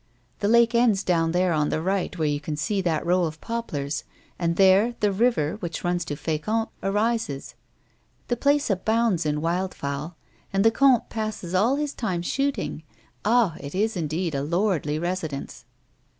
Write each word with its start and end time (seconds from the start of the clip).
The 0.39 0.47
lake 0.47 0.73
ends 0.73 1.03
down 1.03 1.31
there, 1.31 1.53
on 1.53 1.69
the 1.69 1.79
right, 1.79 2.17
where 2.17 2.27
you 2.27 2.39
can 2.39 2.55
see 2.57 2.81
that 2.81 3.05
row 3.05 3.25
of 3.25 3.39
poplars, 3.39 4.03
and 4.39 4.55
there 4.55 4.95
the 4.99 5.11
river, 5.11 5.57
which 5.59 5.83
runs 5.83 6.05
to 6.05 6.15
Fecamp, 6.15 6.69
rises. 6.81 7.53
The 8.27 8.35
place 8.35 8.71
abounds 8.71 9.27
in 9.27 9.41
wild 9.41 9.75
fowl, 9.75 10.17
and 10.51 10.63
the 10.65 10.71
comte 10.71 11.11
passes 11.11 11.53
all 11.53 11.75
his 11.75 11.93
time 11.93 12.23
shooting. 12.23 12.81
Ah! 13.23 13.55
it 13.59 13.75
is 13.75 13.95
indeed 13.95 14.33
a 14.33 14.41
lordly 14.41 14.97
residence." 14.97 15.65